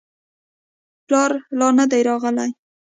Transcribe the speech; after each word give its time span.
پلار 1.07 1.31
لا 1.59 1.67
نه 1.77 1.85
دی 1.91 2.01
راغلی. 2.09 2.49